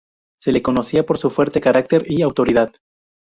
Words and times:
Se 0.39 0.51
le 0.51 0.63
conocía 0.63 1.05
por 1.05 1.19
su 1.19 1.29
fuerte 1.29 1.61
carácter 1.61 2.05
y 2.11 2.23
autoridad. 2.23 2.73